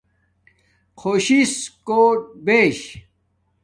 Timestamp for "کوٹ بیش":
1.87-2.79